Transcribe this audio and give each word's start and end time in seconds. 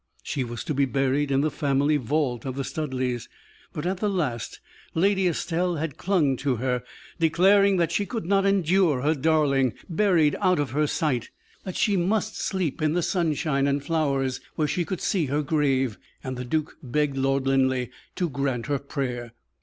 She 0.23 0.43
was 0.43 0.63
to 0.63 0.73
be 0.73 0.85
buried 0.85 1.29
in 1.29 1.41
the 1.41 1.51
family 1.51 1.97
vault 1.97 2.43
of 2.43 2.55
the 2.55 2.63
Studleighs, 2.63 3.29
but, 3.71 3.85
at 3.85 3.97
the 3.97 4.09
last, 4.09 4.59
Lady 4.95 5.27
Estelle 5.27 5.75
had 5.75 5.95
clung 5.99 6.35
to 6.37 6.55
her, 6.55 6.81
declaring 7.19 7.77
that 7.77 7.91
she 7.91 8.07
could 8.07 8.25
not 8.25 8.43
endure 8.43 9.01
her 9.01 9.13
darling 9.13 9.75
buried 9.87 10.35
out 10.41 10.57
of 10.57 10.71
her 10.71 10.87
sight, 10.87 11.29
that 11.65 11.75
she 11.75 11.97
must 11.97 12.35
sleep 12.35 12.81
in 12.81 12.93
the 12.93 13.03
sunshine 13.03 13.67
and 13.67 13.83
flowers, 13.83 14.41
where 14.55 14.67
she 14.67 14.85
could 14.85 15.01
see 15.01 15.27
her 15.27 15.43
grave; 15.43 15.99
and 16.23 16.35
the 16.35 16.45
duke 16.45 16.77
begged 16.81 17.15
Lord 17.15 17.45
Linleigh 17.45 17.89
to 18.15 18.27
grant 18.27 18.65
her 18.65 18.79
prayer. 18.79 19.33